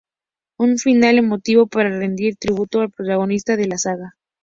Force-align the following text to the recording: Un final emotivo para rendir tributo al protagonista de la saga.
Un 0.57 0.79
final 0.79 1.19
emotivo 1.19 1.67
para 1.67 1.91
rendir 1.95 2.35
tributo 2.35 2.81
al 2.81 2.89
protagonista 2.89 3.55
de 3.55 3.67
la 3.67 3.77
saga. 3.77 4.15